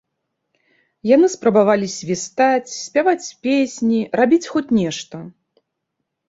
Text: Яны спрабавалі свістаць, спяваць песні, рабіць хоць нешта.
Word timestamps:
Яны 1.15 1.27
спрабавалі 1.33 1.87
свістаць, 1.97 2.69
спяваць 2.85 3.27
песні, 3.45 4.01
рабіць 4.23 4.41
хоць 4.55 4.65
нешта. 4.79 5.17